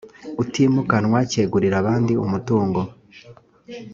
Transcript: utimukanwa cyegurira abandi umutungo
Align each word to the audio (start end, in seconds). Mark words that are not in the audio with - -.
utimukanwa 0.43 1.19
cyegurira 1.31 1.75
abandi 1.83 2.13
umutungo 2.25 2.81